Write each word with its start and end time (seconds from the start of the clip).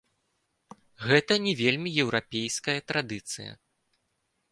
Гэта 1.09 1.33
не 1.45 1.53
вельмі 1.59 1.89
еўрапейская 2.05 2.75
традыцыя. 2.93 3.51